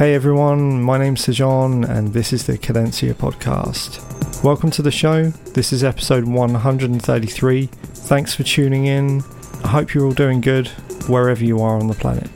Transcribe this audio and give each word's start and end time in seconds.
Hey 0.00 0.14
everyone, 0.14 0.80
my 0.80 0.96
name's 0.96 1.26
Sejan 1.26 1.86
and 1.86 2.14
this 2.14 2.32
is 2.32 2.46
the 2.46 2.56
Cadencia 2.56 3.12
podcast. 3.12 4.42
Welcome 4.42 4.70
to 4.70 4.80
the 4.80 4.90
show. 4.90 5.24
This 5.52 5.74
is 5.74 5.84
episode 5.84 6.24
133. 6.24 7.66
Thanks 7.66 8.34
for 8.34 8.42
tuning 8.42 8.86
in. 8.86 9.22
I 9.62 9.68
hope 9.68 9.92
you're 9.92 10.06
all 10.06 10.12
doing 10.12 10.40
good 10.40 10.68
wherever 11.06 11.44
you 11.44 11.60
are 11.60 11.76
on 11.76 11.86
the 11.86 11.92
planet. 11.92 12.30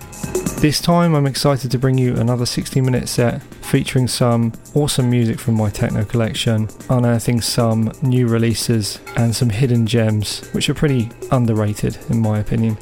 This 0.61 0.79
time 0.79 1.15
I'm 1.15 1.25
excited 1.25 1.71
to 1.71 1.79
bring 1.79 1.97
you 1.97 2.15
another 2.17 2.45
60 2.45 2.83
minute 2.83 3.09
set 3.09 3.43
featuring 3.65 4.09
some 4.09 4.53
awesome 4.75 5.09
music 5.09 5.41
from 5.41 5.55
my 5.55 5.71
techno 5.71 6.05
collection, 6.05 6.69
unearthing 6.91 7.41
some 7.41 7.91
new 8.03 8.29
releases 8.29 9.01
and 9.17 9.35
some 9.35 9.49
hidden 9.49 9.87
gems, 9.87 10.47
which 10.53 10.69
are 10.69 10.75
pretty 10.75 11.11
underrated 11.33 11.97
in 12.11 12.21
my 12.21 12.41
opinion. 12.41 12.77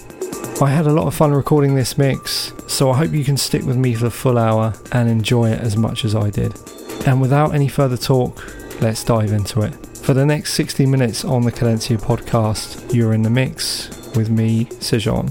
I 0.60 0.70
had 0.70 0.88
a 0.88 0.92
lot 0.92 1.06
of 1.06 1.14
fun 1.14 1.32
recording 1.32 1.76
this 1.76 1.96
mix, 1.96 2.51
so 2.72 2.90
I 2.90 2.96
hope 2.96 3.12
you 3.12 3.22
can 3.22 3.36
stick 3.36 3.64
with 3.64 3.76
me 3.76 3.94
for 3.94 4.04
the 4.04 4.10
full 4.10 4.38
hour 4.38 4.72
and 4.92 5.08
enjoy 5.08 5.50
it 5.50 5.60
as 5.60 5.76
much 5.76 6.06
as 6.06 6.14
I 6.14 6.30
did. 6.30 6.58
And 7.06 7.20
without 7.20 7.54
any 7.54 7.68
further 7.68 7.98
talk, 7.98 8.42
let's 8.80 9.04
dive 9.04 9.32
into 9.32 9.60
it. 9.60 9.74
For 9.98 10.14
the 10.14 10.24
next 10.24 10.54
60 10.54 10.86
minutes 10.86 11.22
on 11.22 11.42
the 11.42 11.52
Cadencia 11.52 12.00
podcast, 12.00 12.92
you're 12.94 13.12
in 13.12 13.22
the 13.22 13.30
mix 13.30 13.90
with 14.16 14.30
me, 14.30 14.64
Sejan. 14.80 15.30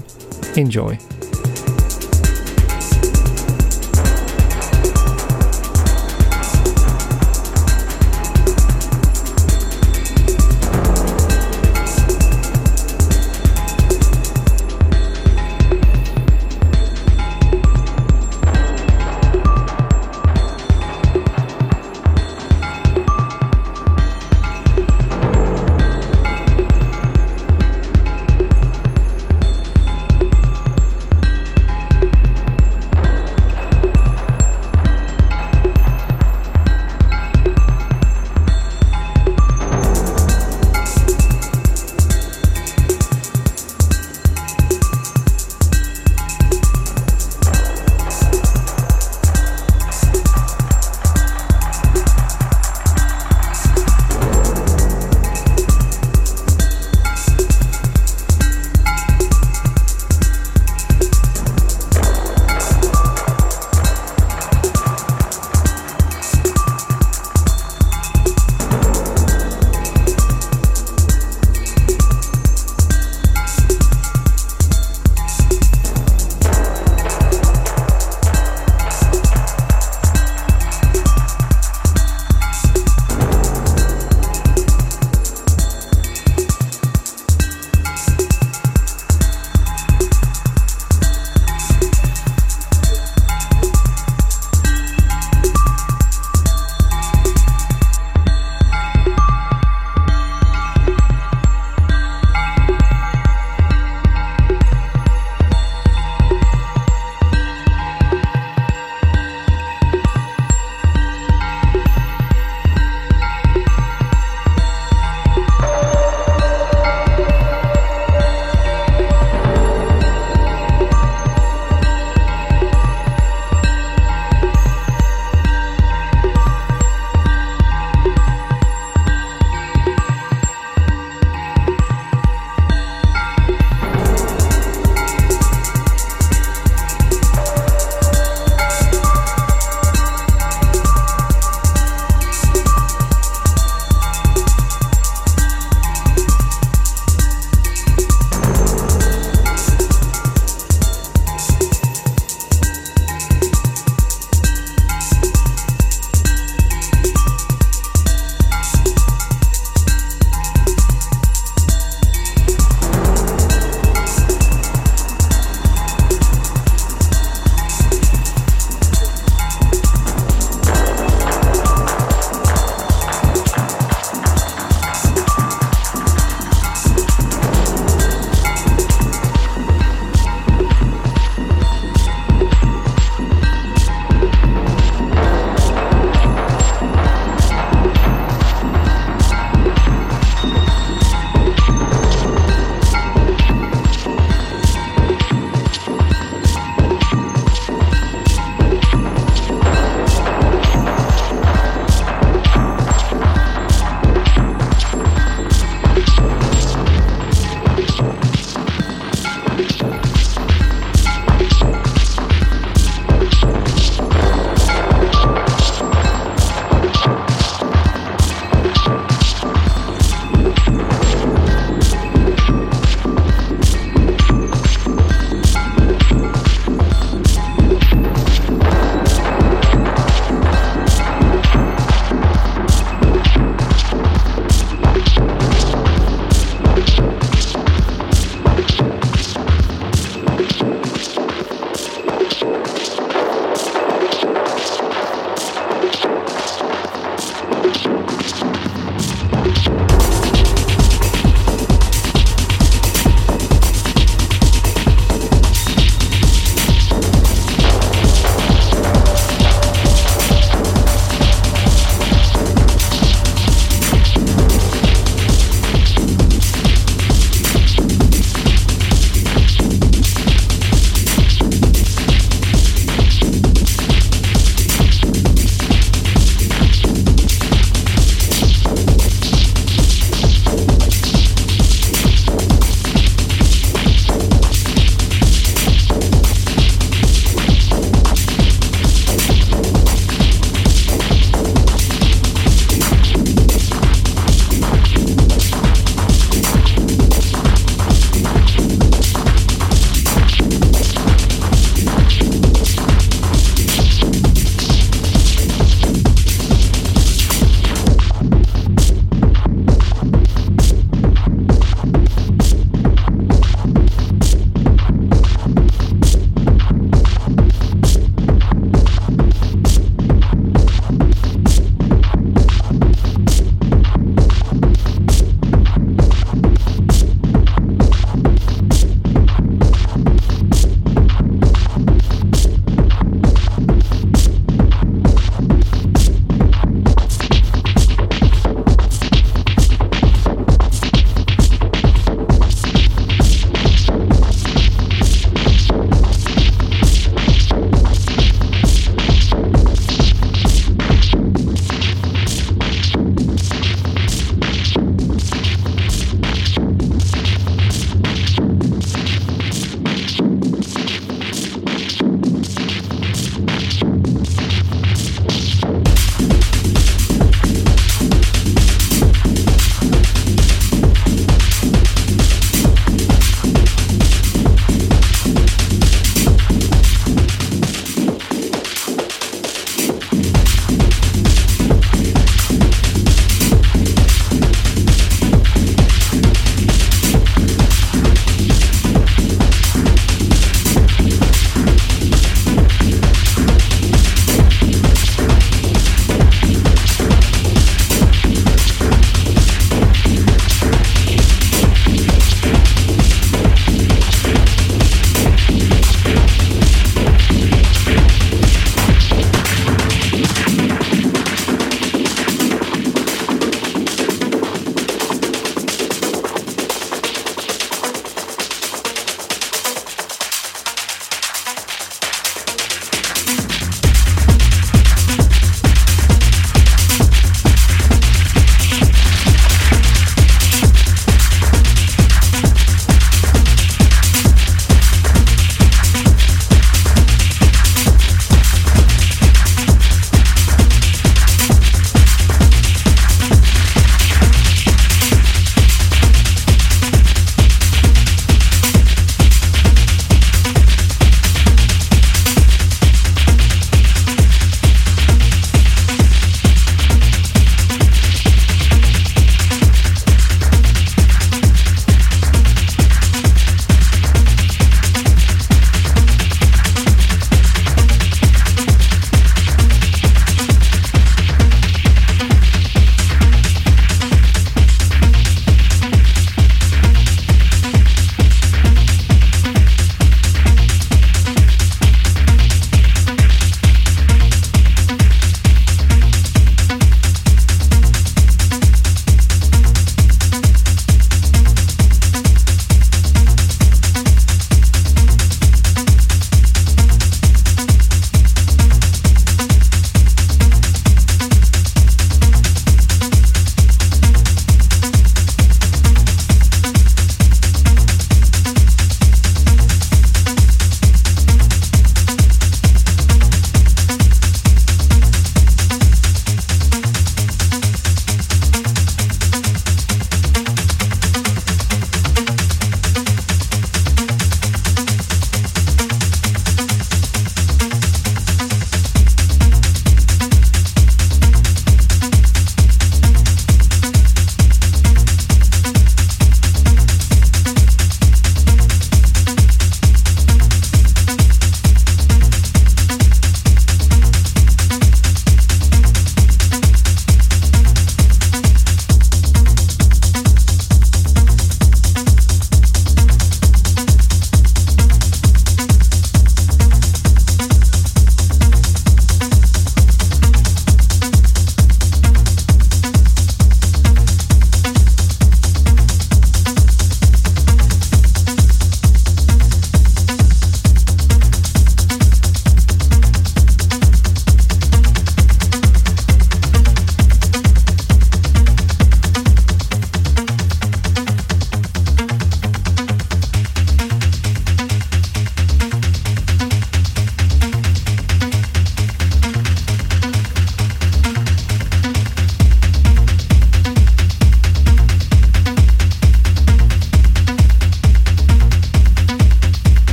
Enjoy. 0.56 0.96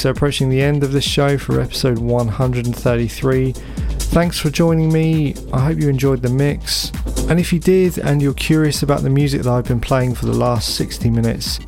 So 0.00 0.08
approaching 0.08 0.48
the 0.48 0.62
end 0.62 0.82
of 0.82 0.92
this 0.92 1.04
show 1.04 1.36
for 1.36 1.60
episode 1.60 1.98
133. 1.98 3.52
Thanks 3.52 4.38
for 4.38 4.48
joining 4.48 4.90
me. 4.90 5.34
I 5.52 5.60
hope 5.60 5.78
you 5.78 5.90
enjoyed 5.90 6.22
the 6.22 6.30
mix. 6.30 6.90
And 7.28 7.38
if 7.38 7.52
you 7.52 7.58
did 7.58 7.98
and 7.98 8.22
you're 8.22 8.32
curious 8.32 8.82
about 8.82 9.02
the 9.02 9.10
music 9.10 9.42
that 9.42 9.50
I've 9.52 9.66
been 9.66 9.80
playing 9.80 10.14
for 10.14 10.24
the 10.24 10.32
last 10.32 10.74
60 10.76 11.10
minutes, 11.10 11.58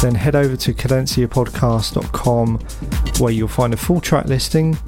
then 0.00 0.14
head 0.14 0.34
over 0.34 0.56
to 0.56 0.72
cadenciapodcast.com 0.72 2.58
where 3.18 3.32
you'll 3.32 3.48
find 3.48 3.74
a 3.74 3.76
full 3.76 4.00
track 4.00 4.24
listing 4.24 4.78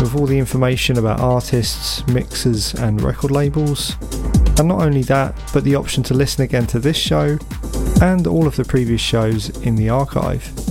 with 0.00 0.16
all 0.16 0.24
the 0.24 0.38
information 0.38 0.96
about 0.96 1.20
artists, 1.20 2.06
mixers, 2.06 2.72
and 2.72 3.02
record 3.02 3.30
labels. 3.30 3.94
And 4.58 4.68
not 4.68 4.80
only 4.80 5.02
that, 5.02 5.38
but 5.52 5.64
the 5.64 5.74
option 5.74 6.02
to 6.04 6.14
listen 6.14 6.44
again 6.44 6.66
to 6.68 6.78
this 6.78 6.96
show 6.96 7.36
and 8.00 8.26
all 8.26 8.46
of 8.46 8.56
the 8.56 8.64
previous 8.64 9.02
shows 9.02 9.50
in 9.58 9.76
the 9.76 9.90
archive. 9.90 10.67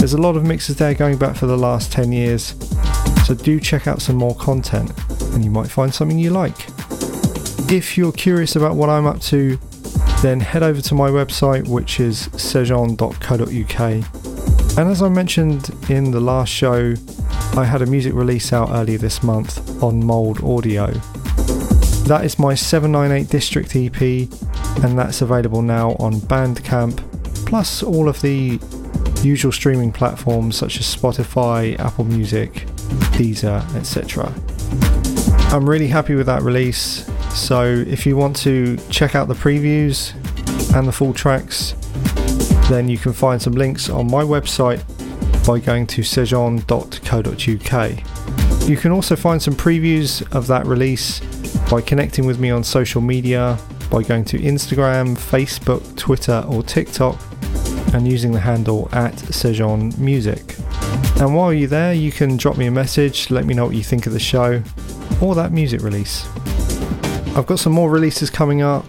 There's 0.00 0.14
a 0.14 0.18
lot 0.18 0.34
of 0.34 0.44
mixes 0.44 0.76
there 0.76 0.94
going 0.94 1.18
back 1.18 1.36
for 1.36 1.44
the 1.44 1.58
last 1.58 1.92
10 1.92 2.10
years, 2.10 2.54
so 3.26 3.34
do 3.34 3.60
check 3.60 3.86
out 3.86 4.00
some 4.00 4.16
more 4.16 4.34
content 4.34 4.90
and 5.34 5.44
you 5.44 5.50
might 5.50 5.68
find 5.68 5.92
something 5.92 6.18
you 6.18 6.30
like. 6.30 6.68
If 7.70 7.98
you're 7.98 8.10
curious 8.10 8.56
about 8.56 8.76
what 8.76 8.88
I'm 8.88 9.06
up 9.06 9.20
to, 9.24 9.58
then 10.22 10.40
head 10.40 10.62
over 10.62 10.80
to 10.80 10.94
my 10.94 11.10
website, 11.10 11.68
which 11.68 12.00
is 12.00 12.28
sejon.co.uk. 12.28 13.80
And 14.78 14.90
as 14.90 15.02
I 15.02 15.08
mentioned 15.10 15.68
in 15.90 16.12
the 16.12 16.20
last 16.20 16.48
show, 16.48 16.94
I 17.54 17.64
had 17.64 17.82
a 17.82 17.86
music 17.86 18.14
release 18.14 18.54
out 18.54 18.70
earlier 18.70 18.96
this 18.96 19.22
month 19.22 19.82
on 19.82 20.02
Mold 20.02 20.42
Audio. 20.42 20.86
That 22.06 22.22
is 22.24 22.38
my 22.38 22.54
798 22.54 23.30
District 23.30 23.76
EP, 23.76 24.00
and 24.82 24.98
that's 24.98 25.20
available 25.20 25.60
now 25.60 25.90
on 26.00 26.14
Bandcamp, 26.14 26.96
plus 27.44 27.82
all 27.82 28.08
of 28.08 28.22
the 28.22 28.58
usual 29.22 29.52
streaming 29.52 29.92
platforms 29.92 30.56
such 30.56 30.78
as 30.78 30.86
Spotify, 30.86 31.78
Apple 31.78 32.04
Music, 32.04 32.52
Deezer, 33.16 33.62
etc. 33.74 34.32
I'm 35.52 35.68
really 35.68 35.88
happy 35.88 36.14
with 36.14 36.26
that 36.26 36.42
release, 36.42 37.10
so 37.30 37.64
if 37.64 38.06
you 38.06 38.16
want 38.16 38.36
to 38.38 38.76
check 38.88 39.14
out 39.14 39.28
the 39.28 39.34
previews 39.34 40.14
and 40.74 40.86
the 40.86 40.92
full 40.92 41.12
tracks, 41.12 41.74
then 42.68 42.88
you 42.88 42.98
can 42.98 43.12
find 43.12 43.42
some 43.42 43.54
links 43.54 43.90
on 43.90 44.10
my 44.10 44.22
website 44.22 44.82
by 45.46 45.58
going 45.58 45.86
to 45.88 46.02
sejon.co.uk. 46.02 46.68
You 48.68 48.76
can 48.76 48.92
also 48.92 49.16
find 49.16 49.42
some 49.42 49.54
previews 49.54 50.22
of 50.34 50.46
that 50.46 50.66
release 50.66 51.20
by 51.70 51.80
connecting 51.80 52.26
with 52.26 52.38
me 52.38 52.50
on 52.50 52.62
social 52.62 53.00
media 53.00 53.58
by 53.90 54.02
going 54.04 54.24
to 54.26 54.38
Instagram, 54.38 55.16
Facebook, 55.16 55.96
Twitter, 55.96 56.44
or 56.48 56.62
TikTok 56.62 57.18
and 57.94 58.06
using 58.06 58.32
the 58.32 58.40
handle 58.40 58.88
at 58.92 59.14
Sejon 59.14 59.96
Music. 59.98 60.56
And 61.20 61.34
while 61.34 61.52
you're 61.52 61.68
there, 61.68 61.92
you 61.92 62.12
can 62.12 62.36
drop 62.36 62.56
me 62.56 62.66
a 62.66 62.70
message, 62.70 63.30
let 63.30 63.44
me 63.44 63.54
know 63.54 63.66
what 63.66 63.74
you 63.74 63.82
think 63.82 64.06
of 64.06 64.12
the 64.12 64.20
show 64.20 64.62
or 65.20 65.34
that 65.34 65.52
music 65.52 65.82
release. 65.82 66.26
I've 67.36 67.46
got 67.46 67.58
some 67.58 67.72
more 67.72 67.90
releases 67.90 68.30
coming 68.30 68.62
up 68.62 68.84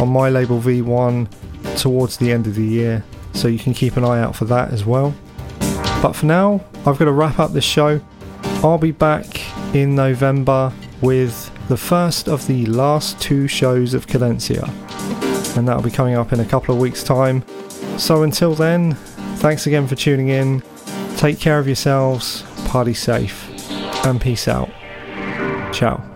on 0.00 0.08
my 0.08 0.28
label 0.28 0.60
V1 0.60 1.28
towards 1.80 2.16
the 2.16 2.32
end 2.32 2.46
of 2.46 2.54
the 2.54 2.64
year, 2.64 3.04
so 3.32 3.48
you 3.48 3.58
can 3.58 3.72
keep 3.72 3.96
an 3.96 4.04
eye 4.04 4.20
out 4.20 4.34
for 4.34 4.44
that 4.46 4.70
as 4.72 4.84
well. 4.84 5.14
But 6.02 6.12
for 6.12 6.26
now, 6.26 6.64
I've 6.84 6.98
got 6.98 7.06
to 7.06 7.12
wrap 7.12 7.38
up 7.38 7.52
this 7.52 7.64
show. 7.64 8.00
I'll 8.62 8.78
be 8.78 8.90
back 8.90 9.40
in 9.74 9.94
November 9.94 10.72
with 11.00 11.50
the 11.68 11.76
first 11.76 12.28
of 12.28 12.46
the 12.46 12.66
last 12.66 13.20
two 13.20 13.48
shows 13.48 13.94
of 13.94 14.06
Cadencia, 14.06 14.68
and 15.56 15.66
that'll 15.66 15.82
be 15.82 15.90
coming 15.90 16.14
up 16.14 16.32
in 16.32 16.40
a 16.40 16.44
couple 16.44 16.74
of 16.74 16.80
weeks' 16.80 17.02
time. 17.02 17.42
So 17.98 18.22
until 18.22 18.54
then, 18.54 18.94
thanks 19.36 19.66
again 19.66 19.86
for 19.88 19.94
tuning 19.94 20.28
in. 20.28 20.62
Take 21.16 21.40
care 21.40 21.58
of 21.58 21.66
yourselves, 21.66 22.42
party 22.66 22.94
safe, 22.94 23.48
and 24.04 24.20
peace 24.20 24.48
out. 24.48 24.70
Ciao. 25.72 26.15